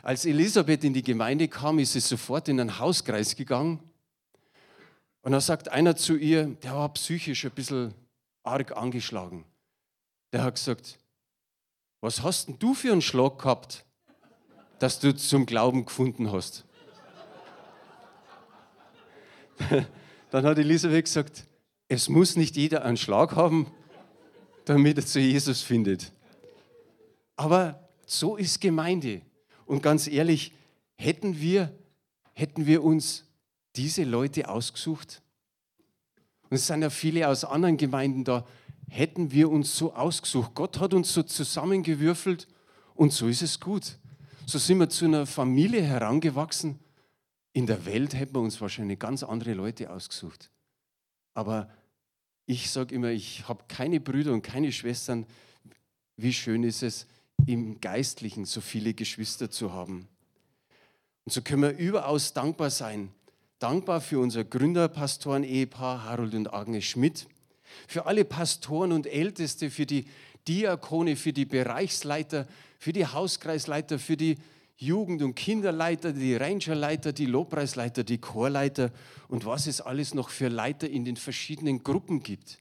Als 0.03 0.25
Elisabeth 0.25 0.83
in 0.83 0.93
die 0.93 1.05
Gemeinde 1.05 1.47
kam, 1.47 1.79
ist 1.79 1.93
sie 1.93 2.01
sofort 2.01 2.49
in 2.49 2.59
einen 2.59 2.81
Hauskreis 2.81 3.37
gegangen. 3.37 3.79
Und 5.27 5.33
da 5.33 5.41
sagt 5.41 5.71
einer 5.71 5.97
zu 5.97 6.15
ihr, 6.15 6.45
der 6.63 6.77
war 6.77 6.89
psychisch 6.91 7.45
ein 7.47 7.51
bisschen 7.51 7.93
arg 8.45 8.77
angeschlagen. 8.77 9.45
Der 10.33 10.45
hat 10.45 10.55
gesagt, 10.55 11.01
was 12.01 12.23
hast 12.23 12.47
denn 12.47 12.61
du 12.61 12.75
für 12.75 12.93
einen 12.93 13.03
Schlag 13.03 13.41
gehabt, 13.41 13.85
dass 14.79 15.01
du 15.01 15.13
zum 15.17 15.45
Glauben 15.45 15.85
gefunden 15.85 16.31
hast? 16.31 16.65
Dann 20.31 20.47
hat 20.47 20.59
Elisabeth 20.59 21.07
gesagt, 21.07 21.49
es 21.89 22.09
muss 22.09 22.37
nicht 22.37 22.55
jeder 22.55 22.85
einen 22.85 22.97
Schlag 22.97 23.35
haben, 23.35 23.67
damit 24.65 24.99
er 24.99 25.07
zu 25.07 25.19
Jesus 25.19 25.61
findet. 25.61 26.13
Aber 27.35 27.89
so 28.07 28.37
ist 28.37 28.61
Gemeinde. 28.61 29.23
Und 29.65 29.83
ganz 29.83 30.07
ehrlich, 30.07 30.53
hätten 30.95 31.41
wir, 31.41 31.77
hätten 32.33 32.67
wir 32.67 32.85
uns 32.85 33.26
diese 33.77 34.05
Leute 34.05 34.49
ausgesucht? 34.49 35.23
Und 36.49 36.57
es 36.57 36.67
sind 36.67 36.83
ja 36.83 36.91
viele 36.91 37.29
aus 37.29 37.45
anderen 37.45 37.77
Gemeinden 37.77 38.25
da. 38.25 38.47
Hätten 38.89 39.33
wir 39.33 39.51
uns 39.51 39.77
so 39.77 39.95
ausgesucht? 39.95 40.53
Gott 40.55 40.79
hat 40.79 40.95
uns 40.95 41.13
so 41.13 41.23
zusammengewürfelt 41.23 42.47
und 42.95 43.13
so 43.13 43.27
ist 43.29 43.43
es 43.43 43.59
gut. 43.59 43.99
So 44.47 44.59
sind 44.59 44.79
wir 44.79 44.89
zu 44.89 45.07
einer 45.07 45.27
Familie 45.27 45.83
herangewachsen. 45.83 46.79
In 47.53 47.67
der 47.67 47.85
Welt 47.85 48.15
hätten 48.15 48.35
wir 48.35 48.43
uns 48.43 48.61
wahrscheinlich 48.61 48.99
ganz 48.99 49.23
andere 49.23 49.55
Leute 49.55 49.91
ausgesucht. 49.91 50.51
Aber 51.35 51.69
ich 52.47 52.71
sage 52.71 52.95
immer, 52.95 53.09
ich 53.09 53.49
habe 53.49 53.65
keine 53.67 53.99
Brüder 53.99 54.33
und 54.33 54.43
keine 54.43 54.71
Schwestern. 54.71 55.27
Wie 56.17 56.33
schön 56.33 56.63
ist 56.63 56.83
es, 56.83 57.07
im 57.45 57.81
Geistlichen 57.81 58.45
so 58.45 58.61
viele 58.61 58.95
Geschwister 58.95 59.51
zu 59.51 59.73
haben. 59.73 60.07
Und 61.25 61.33
so 61.33 61.43
können 61.43 61.63
wir 61.63 61.77
überaus 61.77 62.33
dankbar 62.33 62.71
sein. 62.71 63.11
Dankbar 63.59 64.01
für 64.01 64.19
unser 64.19 64.45
Gründerpastoren-Ehepaar 64.45 66.05
Harold 66.05 66.35
und 66.35 66.53
Agnes 66.53 66.85
Schmidt, 66.85 67.27
für 67.89 68.07
alle 68.07 68.25
Pastoren 68.25 68.93
und 68.93 69.07
Älteste, 69.07 69.71
für 69.71 69.87
die 69.87 70.07
Diakone, 70.47 71.17
für 71.17 71.33
die 71.33 71.47
Bereichsleiter, 71.47 72.47
für 72.79 72.93
die 72.93 73.07
Hauskreisleiter, 73.07 73.99
für 73.99 74.17
die 74.17 74.37
Jugend- 74.77 75.23
und 75.23 75.35
Kinderleiter, 75.35 76.13
die 76.13 76.37
Rangerleiter, 76.37 77.13
die 77.13 77.25
Lobpreisleiter, 77.25 78.05
die 78.05 78.19
Chorleiter 78.19 78.91
und 79.29 79.47
was 79.47 79.67
es 79.67 79.81
alles 79.81 80.13
noch 80.13 80.29
für 80.29 80.49
Leiter 80.49 80.89
in 80.89 81.05
den 81.05 81.17
verschiedenen 81.17 81.83
Gruppen 81.83 82.23
gibt. 82.23 82.59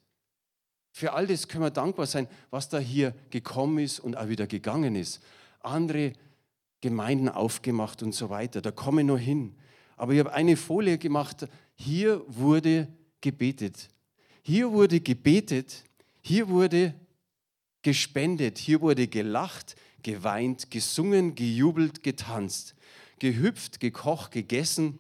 Für 0.93 1.11
all 1.11 1.27
das 1.27 1.49
können 1.49 1.65
wir 1.65 1.71
dankbar 1.71 2.05
sein, 2.05 2.29
was 2.51 2.69
da 2.69 2.79
hier 2.79 3.13
gekommen 3.31 3.79
ist 3.79 3.99
und 3.99 4.15
auch 4.15 4.29
wieder 4.29 4.47
gegangen 4.47 4.95
ist. 4.95 5.21
Andere 5.59 6.13
Gemeinden 6.79 7.27
aufgemacht 7.27 8.01
und 8.01 8.15
so 8.15 8.29
weiter. 8.29 8.61
Da 8.61 8.71
komme 8.71 9.01
ich 9.01 9.07
noch 9.07 9.17
hin. 9.17 9.55
Aber 9.95 10.13
ich 10.13 10.19
habe 10.19 10.33
eine 10.33 10.57
Folie 10.57 10.97
gemacht. 10.97 11.47
Hier 11.75 12.21
wurde 12.27 12.87
gebetet. 13.21 13.89
Hier 14.43 14.71
wurde 14.71 14.99
gebetet. 14.99 15.83
Hier 16.21 16.47
wurde 16.49 16.93
gespendet. 17.81 18.57
Hier 18.57 18.81
wurde 18.81 19.07
gelacht, 19.07 19.75
geweint, 20.01 20.71
gesungen, 20.71 21.35
gejubelt, 21.35 22.03
getanzt, 22.03 22.75
gehüpft, 23.19 23.79
gekocht, 23.79 24.31
gegessen, 24.31 24.99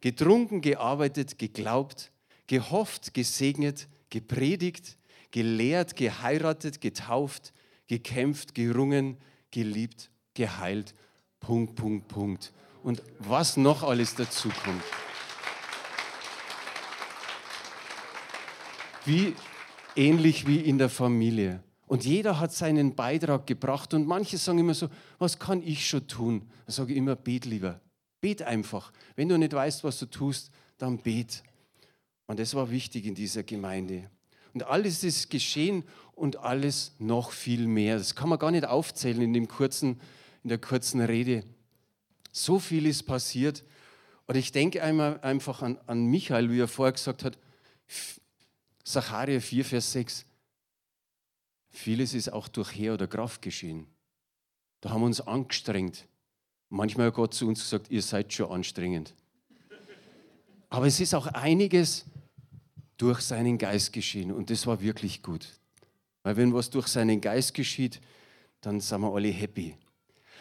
getrunken, 0.00 0.60
gearbeitet, 0.60 1.38
geglaubt, 1.38 2.12
gehofft, 2.46 3.14
gesegnet, 3.14 3.88
gepredigt, 4.10 4.98
gelehrt, 5.30 5.96
geheiratet, 5.96 6.80
getauft, 6.80 7.52
gekämpft, 7.86 8.54
gerungen, 8.54 9.16
geliebt, 9.50 10.10
geheilt. 10.34 10.94
Punkt, 11.40 11.76
Punkt, 11.76 12.08
Punkt. 12.08 12.52
Und 12.88 13.02
was 13.18 13.58
noch 13.58 13.82
alles 13.82 14.14
dazu 14.14 14.48
kommt. 14.64 14.82
Wie 19.04 19.34
ähnlich 19.94 20.46
wie 20.46 20.60
in 20.60 20.78
der 20.78 20.88
Familie. 20.88 21.62
Und 21.86 22.06
jeder 22.06 22.40
hat 22.40 22.54
seinen 22.54 22.94
Beitrag 22.94 23.46
gebracht. 23.46 23.92
Und 23.92 24.06
manche 24.06 24.38
sagen 24.38 24.60
immer 24.60 24.72
so, 24.72 24.88
was 25.18 25.38
kann 25.38 25.62
ich 25.62 25.86
schon 25.86 26.06
tun? 26.06 26.50
Da 26.64 26.72
sage 26.72 26.92
ich 26.92 26.96
immer, 26.96 27.14
bet 27.14 27.44
lieber. 27.44 27.78
Bet 28.22 28.40
einfach. 28.40 28.90
Wenn 29.16 29.28
du 29.28 29.36
nicht 29.36 29.52
weißt, 29.52 29.84
was 29.84 29.98
du 29.98 30.06
tust, 30.06 30.50
dann 30.78 30.96
bet. 30.96 31.42
Und 32.26 32.40
das 32.40 32.54
war 32.54 32.70
wichtig 32.70 33.04
in 33.04 33.14
dieser 33.14 33.42
Gemeinde. 33.42 34.08
Und 34.54 34.62
alles 34.62 35.04
ist 35.04 35.28
geschehen 35.28 35.84
und 36.14 36.38
alles 36.38 36.94
noch 36.98 37.32
viel 37.32 37.66
mehr. 37.66 37.98
Das 37.98 38.14
kann 38.14 38.30
man 38.30 38.38
gar 38.38 38.50
nicht 38.50 38.64
aufzählen 38.64 39.20
in, 39.20 39.34
dem 39.34 39.46
kurzen, 39.46 40.00
in 40.42 40.48
der 40.48 40.56
kurzen 40.56 41.02
Rede. 41.02 41.44
So 42.44 42.58
viel 42.58 42.86
ist 42.86 43.02
passiert. 43.02 43.64
Und 44.26 44.36
ich 44.36 44.52
denke 44.52 44.82
einmal 44.82 45.20
einfach 45.20 45.62
an, 45.62 45.78
an 45.86 46.06
Michael, 46.06 46.50
wie 46.50 46.60
er 46.60 46.68
vorher 46.68 46.92
gesagt 46.92 47.24
hat, 47.24 47.38
Sacharja 48.84 49.40
4, 49.40 49.64
Vers 49.64 49.92
6. 49.92 50.24
Vieles 51.70 52.14
ist 52.14 52.32
auch 52.32 52.48
durch 52.48 52.74
Heer 52.74 52.94
oder 52.94 53.06
Kraft 53.06 53.42
geschehen. 53.42 53.86
Da 54.80 54.90
haben 54.90 55.00
wir 55.00 55.06
uns 55.06 55.20
angestrengt. 55.20 56.06
Manchmal 56.68 57.08
hat 57.08 57.14
Gott 57.14 57.34
zu 57.34 57.48
uns 57.48 57.60
gesagt, 57.60 57.90
ihr 57.90 58.02
seid 58.02 58.32
schon 58.32 58.50
anstrengend. 58.50 59.14
Aber 60.70 60.86
es 60.86 61.00
ist 61.00 61.14
auch 61.14 61.26
einiges 61.26 62.04
durch 62.98 63.20
seinen 63.20 63.58
Geist 63.58 63.92
geschehen. 63.92 64.30
Und 64.30 64.50
das 64.50 64.66
war 64.66 64.80
wirklich 64.80 65.22
gut. 65.22 65.48
Weil 66.22 66.36
wenn 66.36 66.54
was 66.54 66.70
durch 66.70 66.86
seinen 66.86 67.20
Geist 67.20 67.54
geschieht, 67.54 68.00
dann 68.60 68.80
sind 68.80 69.00
wir 69.00 69.12
alle 69.12 69.28
happy. 69.28 69.76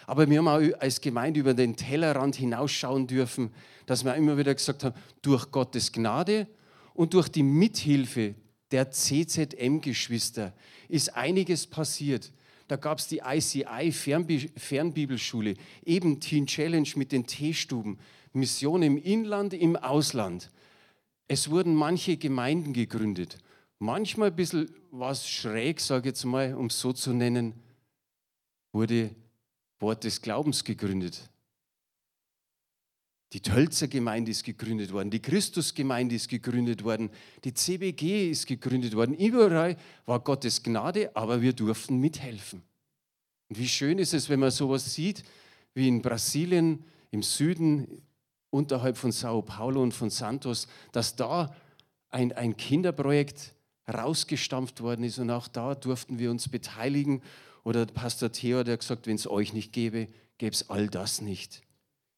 Aber 0.08 0.30
wir 0.30 0.38
haben 0.40 0.48
auch 0.48 0.80
als 0.80 1.02
Gemeinde 1.02 1.42
über 1.42 1.54
den 1.54 1.76
Tellerrand 1.76 2.38
hinausschauen 2.38 3.08
dürfen, 3.08 3.52
dass 3.86 4.06
wir 4.06 4.16
immer 4.16 4.38
wieder 4.38 4.56
gesagt 4.56 4.86
haben, 4.86 4.96
durch 5.22 5.52
Gottes 5.52 5.92
Gnade 5.92 6.48
und 6.94 7.14
durch 7.14 7.28
die 7.28 7.44
Mithilfe 7.44 8.34
der 8.72 8.90
CZM-Geschwister 8.90 10.54
ist 10.88 11.16
einiges 11.16 11.68
passiert. 11.68 12.32
Da 12.70 12.78
gab 12.78 13.00
es 13.00 13.08
die 13.08 13.22
ICI 13.26 13.92
Fernbibelschule, 13.92 15.56
eben 15.86 16.20
Teen 16.22 16.48
Challenge 16.48 16.90
mit 16.96 17.12
den 17.12 17.28
T-Stuben, 17.28 18.00
Mission 18.32 18.84
im 18.84 18.98
Inland, 18.98 19.54
im 19.54 19.76
Ausland. 19.76 20.52
Es 21.28 21.50
wurden 21.50 21.76
manche 21.76 22.16
Gemeinden 22.16 22.72
gegründet. 22.72 23.38
Manchmal 23.80 24.30
ein 24.30 24.36
bisschen 24.36 24.70
was 24.90 25.30
schräg, 25.30 25.82
sage 25.82 26.08
ich 26.08 26.16
jetzt 26.16 26.24
mal, 26.24 26.56
um 26.56 26.68
es 26.68 26.80
so 26.80 26.94
zu 26.94 27.12
nennen, 27.14 27.54
wurde 28.72 29.12
Wort 29.80 30.04
des 30.04 30.22
Glaubens 30.22 30.64
gegründet. 30.64 31.30
Die 33.34 33.42
Tölzer 33.42 33.90
Gemeinde 33.90 34.32
ist 34.32 34.46
gegründet 34.46 34.94
worden, 34.94 35.10
die 35.10 35.22
Christusgemeinde 35.22 36.16
ist 36.16 36.30
gegründet 36.30 36.84
worden, 36.86 37.10
die 37.44 37.54
CBG 37.54 38.32
ist 38.32 38.48
gegründet 38.48 38.96
worden. 38.96 39.14
Überall 39.16 39.76
war 40.06 40.22
Gottes 40.22 40.64
Gnade, 40.64 41.14
aber 41.14 41.42
wir 41.42 41.52
durften 41.52 42.00
mithelfen. 42.00 42.64
Und 43.50 43.60
wie 43.60 43.68
schön 43.68 44.00
ist 44.00 44.14
es, 44.14 44.30
wenn 44.30 44.40
man 44.40 44.52
sowas 44.52 44.94
sieht, 44.94 45.24
wie 45.74 45.90
in 45.90 46.02
Brasilien, 46.02 46.86
im 47.12 47.22
Süden, 47.22 48.02
unterhalb 48.50 48.98
von 48.98 49.12
Sao 49.12 49.42
Paulo 49.42 49.84
und 49.84 49.94
von 49.94 50.10
Santos, 50.10 50.68
dass 50.94 51.16
da 51.16 51.54
ein, 52.10 52.32
ein 52.32 52.56
Kinderprojekt 52.56 53.54
rausgestampft 53.92 54.82
worden 54.82 55.04
ist 55.04 55.20
und 55.20 55.30
auch 55.30 55.48
da 55.48 55.76
durften 55.76 56.20
wir 56.20 56.32
uns 56.32 56.50
beteiligen. 56.50 57.22
Oder 57.68 57.86
Pastor 57.86 58.32
Theo 58.32 58.60
hat 58.60 58.80
gesagt, 58.80 59.08
wenn 59.08 59.18
es 59.18 59.30
euch 59.30 59.52
nicht 59.52 59.74
gäbe, 59.74 60.08
gäbe 60.38 60.54
es 60.54 60.70
all 60.70 60.88
das 60.88 61.20
nicht. 61.20 61.64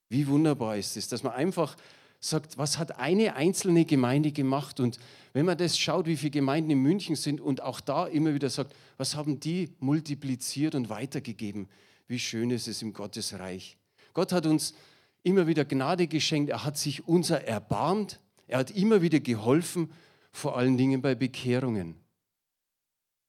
Wie 0.07 0.27
wunderbar 0.27 0.77
ist 0.77 0.95
es, 0.95 1.07
dass 1.07 1.23
man 1.23 1.33
einfach 1.33 1.75
sagt, 2.19 2.59
was 2.59 2.77
hat 2.77 2.99
eine 2.99 3.35
einzelne 3.35 3.83
Gemeinde 3.83 4.31
gemacht? 4.31 4.79
Und 4.79 4.99
wenn 5.33 5.47
man 5.47 5.57
das 5.57 5.75
schaut, 5.75 6.05
wie 6.05 6.17
viele 6.17 6.29
Gemeinden 6.29 6.69
in 6.69 6.77
München 6.77 7.15
sind 7.15 7.41
und 7.41 7.63
auch 7.63 7.81
da 7.81 8.05
immer 8.05 8.35
wieder 8.35 8.51
sagt, 8.51 8.75
was 8.97 9.15
haben 9.15 9.39
die 9.39 9.71
multipliziert 9.79 10.75
und 10.75 10.91
weitergegeben? 10.91 11.67
Wie 12.07 12.19
schön 12.19 12.51
ist 12.51 12.67
es 12.67 12.83
im 12.83 12.93
Gottesreich. 12.93 13.75
Gott 14.13 14.31
hat 14.31 14.45
uns 14.45 14.75
immer 15.23 15.47
wieder 15.47 15.65
Gnade 15.65 16.05
geschenkt, 16.05 16.51
er 16.51 16.63
hat 16.63 16.77
sich 16.77 17.07
unser 17.07 17.43
erbarmt, 17.43 18.19
er 18.45 18.59
hat 18.59 18.69
immer 18.69 19.01
wieder 19.01 19.19
geholfen, 19.19 19.89
vor 20.31 20.57
allen 20.57 20.77
Dingen 20.77 21.01
bei 21.01 21.15
Bekehrungen. 21.15 21.95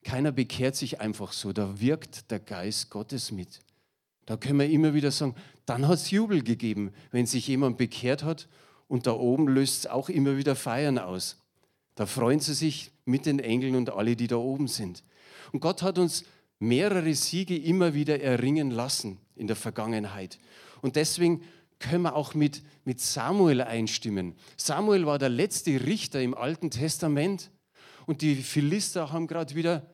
Keiner 0.03 0.33
bekehrt 0.33 0.77
sich 0.77 1.01
einfach 1.01 1.33
so, 1.33 1.53
da 1.53 1.81
wirkt 1.81 2.31
der 2.31 2.41
Geist 2.41 2.91
Gottes 2.91 3.31
mit. 3.33 3.61
Da 4.27 4.37
können 4.37 4.59
wir 4.59 4.71
immer 4.71 4.95
wieder 4.95 5.11
sagen, 5.11 5.35
dann 5.67 5.89
hat 5.89 5.99
es 5.99 6.11
Jubel 6.11 6.43
gegeben, 6.43 6.93
wenn 7.11 7.27
sich 7.27 7.49
jemand 7.49 7.79
bekehrt 7.79 8.23
hat 8.23 8.49
und 8.89 9.07
da 9.07 9.13
oben 9.13 9.49
löst 9.49 9.81
es 9.81 9.87
auch 9.87 10.09
immer 10.09 10.37
wieder 10.37 10.57
Feiern 10.57 10.99
aus. 10.99 11.37
Da 11.95 12.07
freuen 12.07 12.41
sie 12.41 12.55
sich 12.55 12.93
mit 13.05 13.27
den 13.27 13.41
Engeln 13.41 13.77
und 13.77 13.91
alle, 13.91 14.17
die 14.17 14.27
da 14.27 14.37
oben 14.37 14.69
sind. 14.69 15.03
Und 15.53 15.61
Gott 15.61 15.83
hat 15.83 15.99
uns 15.99 16.25
mehrere 16.59 17.15
Siege 17.15 17.57
immer 17.57 17.95
wieder 17.95 18.21
erringen 18.21 18.71
lassen 18.71 19.19
in 19.35 19.47
der 19.47 19.57
Vergangenheit. 19.57 20.39
Und 20.83 20.97
deswegen 20.97 21.43
können 21.79 22.03
wir 22.03 22.15
auch 22.15 22.35
mit, 22.35 22.63
mit 22.85 23.01
Samuel 23.01 23.63
einstimmen. 23.63 24.35
Samuel 24.57 25.07
war 25.07 25.19
der 25.19 25.31
letzte 25.31 25.87
Richter 25.87 26.21
im 26.21 26.35
Alten 26.35 26.71
Testament 26.71 27.51
und 28.11 28.23
die 28.23 28.35
Philister 28.35 29.13
haben 29.13 29.29
gerade 29.29 29.55
wieder, 29.55 29.87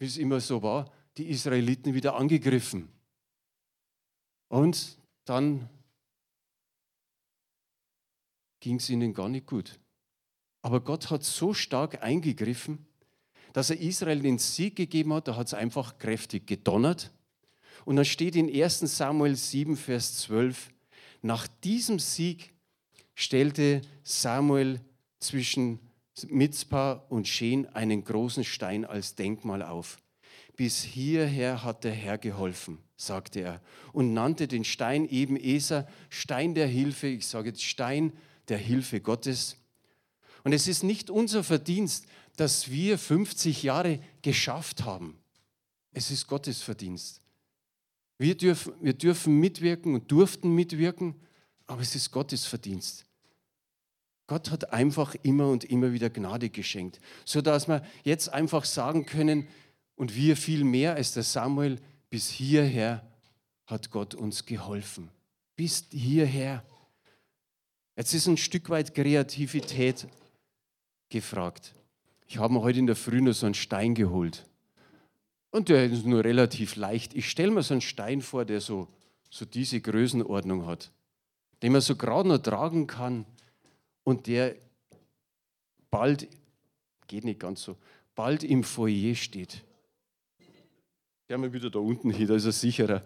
wie 0.00 0.06
es 0.06 0.16
immer 0.16 0.40
so 0.40 0.64
war, 0.64 0.90
die 1.16 1.30
Israeliten 1.30 1.94
wieder 1.94 2.16
angegriffen. 2.16 2.88
Und 4.48 4.98
dann 5.26 5.68
ging 8.58 8.78
es 8.78 8.90
ihnen 8.90 9.14
gar 9.14 9.28
nicht 9.28 9.46
gut. 9.46 9.78
Aber 10.62 10.80
Gott 10.80 11.10
hat 11.10 11.22
so 11.22 11.54
stark 11.54 12.02
eingegriffen, 12.02 12.84
dass 13.52 13.70
er 13.70 13.78
Israel 13.78 14.18
den 14.18 14.38
Sieg 14.38 14.74
gegeben 14.74 15.14
hat, 15.14 15.28
da 15.28 15.36
hat 15.36 15.46
es 15.46 15.54
einfach 15.54 15.98
kräftig 15.98 16.48
gedonnert. 16.48 17.12
Und 17.84 17.94
dann 17.94 18.04
steht 18.04 18.34
in 18.34 18.52
1 18.52 18.80
Samuel 18.80 19.36
7, 19.36 19.76
Vers 19.76 20.18
12, 20.22 20.68
nach 21.22 21.46
diesem 21.46 22.00
Sieg 22.00 22.54
stellte 23.14 23.82
Samuel 24.02 24.80
zwischen 25.20 25.78
Mitzpah 26.28 27.04
und 27.08 27.26
Shen 27.26 27.66
einen 27.66 28.04
großen 28.04 28.44
Stein 28.44 28.84
als 28.84 29.14
Denkmal 29.14 29.62
auf. 29.62 29.98
Bis 30.56 30.82
hierher 30.82 31.64
hat 31.64 31.84
der 31.84 31.92
Herr 31.92 32.18
geholfen, 32.18 32.78
sagte 32.96 33.40
er, 33.40 33.62
und 33.92 34.12
nannte 34.12 34.46
den 34.46 34.64
Stein 34.64 35.08
eben 35.08 35.36
Eser, 35.36 35.88
Stein 36.10 36.54
der 36.54 36.66
Hilfe, 36.66 37.06
ich 37.06 37.26
sage 37.26 37.48
jetzt 37.48 37.62
Stein 37.62 38.12
der 38.48 38.58
Hilfe 38.58 39.00
Gottes. 39.00 39.56
Und 40.44 40.52
es 40.52 40.68
ist 40.68 40.82
nicht 40.82 41.08
unser 41.08 41.42
Verdienst, 41.42 42.06
dass 42.36 42.70
wir 42.70 42.98
50 42.98 43.62
Jahre 43.62 44.00
geschafft 44.20 44.84
haben. 44.84 45.18
Es 45.92 46.10
ist 46.10 46.26
Gottes 46.26 46.62
Verdienst. 46.62 47.20
Wir 48.18 48.36
dürfen, 48.36 48.74
wir 48.80 48.94
dürfen 48.94 49.40
mitwirken 49.40 49.94
und 49.94 50.10
durften 50.10 50.54
mitwirken, 50.54 51.14
aber 51.66 51.82
es 51.82 51.94
ist 51.94 52.10
Gottes 52.10 52.44
Verdienst. 52.46 53.06
Gott 54.32 54.50
hat 54.50 54.72
einfach 54.72 55.14
immer 55.24 55.48
und 55.48 55.62
immer 55.64 55.92
wieder 55.92 56.08
Gnade 56.08 56.48
geschenkt, 56.48 57.00
sodass 57.26 57.68
wir 57.68 57.84
jetzt 58.02 58.32
einfach 58.32 58.64
sagen 58.64 59.04
können, 59.04 59.46
und 59.94 60.16
wir 60.16 60.38
viel 60.38 60.64
mehr 60.64 60.94
als 60.94 61.12
der 61.12 61.22
Samuel, 61.22 61.78
bis 62.08 62.30
hierher 62.30 63.06
hat 63.66 63.90
Gott 63.90 64.14
uns 64.14 64.46
geholfen. 64.46 65.10
Bis 65.54 65.84
hierher. 65.90 66.64
Jetzt 67.94 68.14
ist 68.14 68.26
ein 68.26 68.38
Stück 68.38 68.70
weit 68.70 68.94
Kreativität 68.94 70.06
gefragt. 71.10 71.74
Ich 72.26 72.38
habe 72.38 72.54
mir 72.54 72.62
heute 72.62 72.78
in 72.78 72.86
der 72.86 72.96
Früh 72.96 73.20
nur 73.20 73.34
so 73.34 73.44
einen 73.44 73.54
Stein 73.54 73.94
geholt. 73.94 74.46
Und 75.50 75.68
der 75.68 75.84
ist 75.84 76.06
nur 76.06 76.24
relativ 76.24 76.76
leicht. 76.76 77.14
Ich 77.14 77.28
stelle 77.28 77.50
mir 77.50 77.62
so 77.62 77.74
einen 77.74 77.82
Stein 77.82 78.22
vor, 78.22 78.46
der 78.46 78.62
so, 78.62 78.88
so 79.28 79.44
diese 79.44 79.78
Größenordnung 79.82 80.64
hat, 80.64 80.90
den 81.60 81.72
man 81.72 81.82
so 81.82 81.96
gerade 81.96 82.30
noch 82.30 82.38
tragen 82.38 82.86
kann 82.86 83.26
und 84.04 84.26
der 84.26 84.56
bald, 85.90 86.28
geht 87.06 87.24
nicht 87.24 87.40
ganz 87.40 87.62
so, 87.62 87.76
bald 88.14 88.44
im 88.44 88.64
Foyer 88.64 89.14
steht. 89.14 89.62
Der 91.28 91.38
mal 91.38 91.52
wieder 91.52 91.70
da 91.70 91.78
unten 91.78 92.10
hin, 92.10 92.26
da 92.26 92.34
ist 92.34 92.44
er 92.44 92.52
sicherer. 92.52 93.02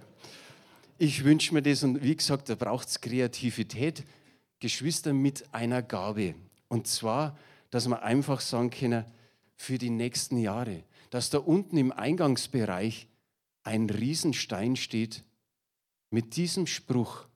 Ich 0.98 1.24
wünsche 1.24 1.52
mir 1.52 1.62
das 1.62 1.82
und 1.82 2.02
wie 2.02 2.16
gesagt, 2.16 2.48
da 2.48 2.54
braucht 2.54 2.88
es 2.88 3.00
Kreativität, 3.00 4.04
Geschwister 4.59 5.12
mit 5.12 5.52
einer 5.52 5.82
Gabe. 5.82 6.35
Und 6.68 6.87
zwar, 6.87 7.38
dass 7.70 7.87
man 7.87 8.00
einfach 8.00 8.40
sagen 8.40 8.70
kann, 8.70 9.04
für 9.56 9.78
die 9.78 9.90
nächsten 9.90 10.38
Jahre 10.38 10.85
dass 11.11 11.30
da 11.30 11.38
unten 11.38 11.76
im 11.76 11.92
Eingangsbereich 11.92 13.09
ein 13.62 13.88
Riesenstein 13.88 14.76
steht 14.76 15.24
mit 16.11 16.37
diesem 16.37 16.66
Spruch, 16.66 17.26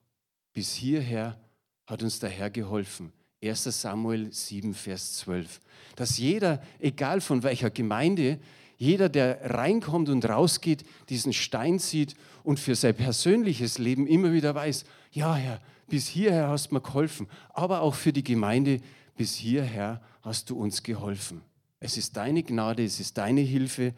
bis 0.53 0.73
hierher 0.73 1.39
hat 1.85 2.03
uns 2.03 2.19
der 2.19 2.29
Herr 2.29 2.49
geholfen. 2.49 3.11
1 3.43 3.63
Samuel 3.63 4.31
7, 4.31 4.73
Vers 4.73 5.17
12. 5.17 5.61
Dass 5.95 6.17
jeder, 6.17 6.61
egal 6.79 7.21
von 7.21 7.43
welcher 7.43 7.69
Gemeinde, 7.69 8.39
jeder, 8.77 9.09
der 9.09 9.39
reinkommt 9.51 10.09
und 10.09 10.27
rausgeht, 10.27 10.85
diesen 11.09 11.33
Stein 11.33 11.79
sieht 11.79 12.15
und 12.43 12.59
für 12.59 12.75
sein 12.75 12.95
persönliches 12.95 13.77
Leben 13.77 14.07
immer 14.07 14.31
wieder 14.33 14.55
weiß, 14.55 14.85
ja 15.11 15.35
Herr, 15.35 15.59
bis 15.87 16.07
hierher 16.07 16.47
hast 16.47 16.69
du 16.69 16.75
mir 16.75 16.81
geholfen, 16.81 17.27
aber 17.53 17.81
auch 17.81 17.95
für 17.95 18.13
die 18.13 18.23
Gemeinde, 18.23 18.79
bis 19.17 19.35
hierher 19.35 20.01
hast 20.21 20.49
du 20.49 20.57
uns 20.57 20.83
geholfen. 20.83 21.41
Es 21.79 21.97
ist 21.97 22.15
deine 22.15 22.43
Gnade, 22.43 22.83
es 22.83 22.99
ist 22.99 23.17
deine 23.17 23.41
Hilfe. 23.41 23.93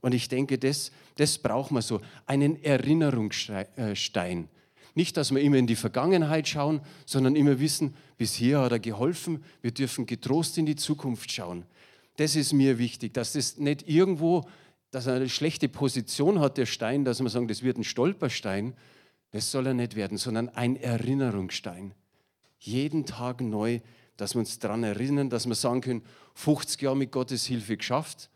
Und 0.00 0.12
ich 0.12 0.28
denke, 0.28 0.58
das, 0.58 0.92
das 1.16 1.38
braucht 1.38 1.70
man 1.70 1.82
so, 1.82 2.00
einen 2.26 2.62
Erinnerungsstein. 2.62 4.48
Nicht, 4.98 5.16
dass 5.16 5.30
wir 5.30 5.40
immer 5.40 5.56
in 5.56 5.68
die 5.68 5.76
Vergangenheit 5.76 6.48
schauen, 6.48 6.80
sondern 7.06 7.36
immer 7.36 7.60
wissen, 7.60 7.94
bis 8.16 8.34
hier 8.34 8.60
hat 8.60 8.72
er 8.72 8.80
geholfen, 8.80 9.44
wir 9.62 9.70
dürfen 9.70 10.06
getrost 10.06 10.58
in 10.58 10.66
die 10.66 10.74
Zukunft 10.74 11.30
schauen. 11.30 11.64
Das 12.16 12.34
ist 12.34 12.52
mir 12.52 12.78
wichtig, 12.78 13.14
dass 13.14 13.34
das 13.34 13.58
nicht 13.58 13.88
irgendwo, 13.88 14.44
dass 14.90 15.06
er 15.06 15.14
eine 15.14 15.28
schlechte 15.28 15.68
Position 15.68 16.40
hat, 16.40 16.58
der 16.58 16.66
Stein, 16.66 17.04
dass 17.04 17.22
wir 17.22 17.30
sagen, 17.30 17.46
das 17.46 17.62
wird 17.62 17.78
ein 17.78 17.84
Stolperstein. 17.84 18.74
Das 19.30 19.50
soll 19.52 19.66
er 19.66 19.74
nicht 19.74 19.94
werden, 19.94 20.18
sondern 20.18 20.48
ein 20.48 20.74
Erinnerungsstein. 20.74 21.94
Jeden 22.58 23.06
Tag 23.06 23.40
neu 23.40 23.80
dass 24.18 24.34
wir 24.34 24.40
uns 24.40 24.58
daran 24.58 24.82
erinnern, 24.82 25.30
dass 25.30 25.46
wir 25.46 25.54
sagen 25.54 25.80
können, 25.80 26.02
50 26.34 26.82
Jahre 26.82 26.96
mit 26.96 27.12
Gottes 27.12 27.46
Hilfe 27.46 27.76
geschafft, 27.76 28.28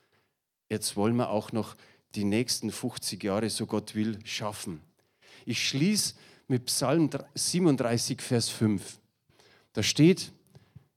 jetzt 0.71 0.97
wollen 0.97 1.17
wir 1.17 1.29
auch 1.29 1.53
noch 1.53 1.77
die 2.15 2.25
nächsten 2.25 2.71
50 2.71 3.23
Jahre, 3.23 3.51
so 3.51 3.67
Gott 3.67 3.95
will, 3.95 4.19
schaffen. 4.25 4.81
Ich 5.45 5.69
schließe 5.69 6.15
mit 6.53 6.67
Psalm 6.67 7.09
37, 7.35 8.21
Vers 8.21 8.51
5. 8.51 8.99
Da 9.73 9.83
steht, 9.83 10.33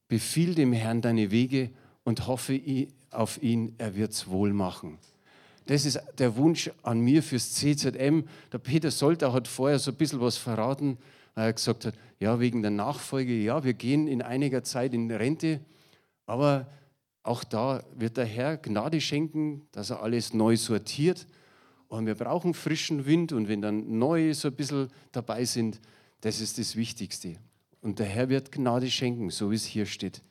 befiehl 0.09 0.53
dem 0.53 0.73
Herrn 0.73 1.01
deine 1.01 1.31
Wege 1.31 1.69
und 2.03 2.27
hoffe 2.27 2.59
auf 3.09 3.41
ihn, 3.41 3.73
er 3.77 3.95
wird 3.95 4.11
es 4.11 4.27
wohl 4.27 4.51
machen. 4.51 4.97
Das 5.67 5.85
ist 5.85 5.97
der 6.17 6.35
Wunsch 6.35 6.69
an 6.83 6.99
mir 6.99 7.23
fürs 7.23 7.53
CZM. 7.53 8.25
Der 8.51 8.57
Peter 8.57 8.91
Solter 8.91 9.31
hat 9.31 9.47
vorher 9.47 9.79
so 9.79 9.91
ein 9.91 9.97
bisschen 9.97 10.19
was 10.19 10.35
verraten 10.35 10.97
weil 11.35 11.47
er 11.47 11.53
gesagt 11.53 11.85
hat, 11.85 11.93
ja, 12.19 12.39
wegen 12.41 12.61
der 12.61 12.71
Nachfolge, 12.71 13.33
ja, 13.33 13.63
wir 13.63 13.73
gehen 13.73 14.07
in 14.07 14.21
einiger 14.21 14.61
Zeit 14.63 14.93
in 14.93 15.09
Rente, 15.09 15.61
aber 16.25 16.67
auch 17.23 17.45
da 17.45 17.81
wird 17.93 18.17
der 18.17 18.25
Herr 18.25 18.57
Gnade 18.57 18.99
schenken, 18.99 19.67
dass 19.71 19.89
er 19.89 20.01
alles 20.01 20.33
neu 20.33 20.57
sortiert. 20.57 21.27
Und 21.95 22.07
wir 22.07 22.15
brauchen 22.15 22.53
frischen 22.53 23.05
Wind 23.05 23.31
und 23.31 23.47
wenn 23.47 23.61
dann 23.61 23.97
neue 23.97 24.33
so 24.33 24.49
ein 24.49 24.55
bisschen 24.55 24.89
dabei 25.13 25.45
sind, 25.45 25.79
das 26.21 26.41
ist 26.41 26.57
das 26.57 26.75
Wichtigste. 26.75 27.37
Und 27.81 27.99
der 27.99 28.05
Herr 28.05 28.27
wird 28.27 28.51
Gnade 28.51 28.91
schenken, 28.91 29.29
so 29.29 29.49
wie 29.49 29.55
es 29.55 29.63
hier 29.63 29.85
steht. 29.85 30.21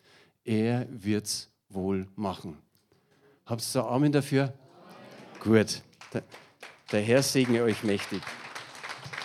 Er 0.44 0.86
wird 0.90 1.24
es 1.24 1.48
wohl 1.70 2.06
machen. 2.16 2.58
Habt 3.46 3.62
ihr 3.62 3.80
da 3.80 3.88
Amen 3.88 4.12
dafür? 4.12 4.42
Amen. 4.42 5.40
Gut. 5.40 5.82
Der, 6.12 6.22
der 6.92 7.00
Herr 7.00 7.22
segne 7.22 7.62
euch 7.62 7.82
mächtig. 7.82 8.20